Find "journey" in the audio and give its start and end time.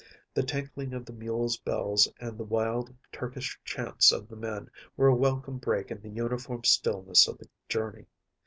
7.69-8.07